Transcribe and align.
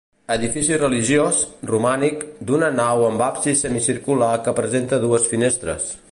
Edifici 0.35 0.77
religiós, 0.83 1.41
romànic, 1.71 2.23
d'una 2.51 2.69
nau 2.79 3.05
amb 3.09 3.23
absis 3.27 3.61
semicircular 3.67 4.31
que 4.47 4.55
presenta 4.61 5.01
dues 5.05 5.29
finestres. 5.35 5.93